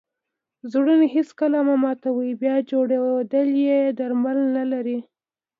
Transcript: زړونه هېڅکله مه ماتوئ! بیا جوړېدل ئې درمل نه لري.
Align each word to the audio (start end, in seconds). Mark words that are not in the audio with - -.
زړونه 0.71 1.05
هېڅکله 1.15 1.57
مه 1.67 1.75
ماتوئ! 1.83 2.31
بیا 2.41 2.55
جوړېدل 2.69 3.49
ئې 3.65 3.79
درمل 3.97 4.39
نه 4.55 4.63
لري. 4.71 4.99